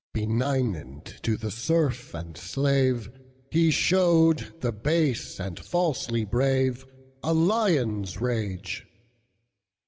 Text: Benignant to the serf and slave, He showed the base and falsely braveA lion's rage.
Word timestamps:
Benignant 0.15 1.05
to 1.21 1.37
the 1.37 1.51
serf 1.51 2.15
and 2.15 2.35
slave, 2.35 3.11
He 3.51 3.69
showed 3.69 4.59
the 4.61 4.71
base 4.71 5.39
and 5.39 5.59
falsely 5.59 6.25
braveA 6.25 6.85
lion's 7.25 8.19
rage. 8.19 8.87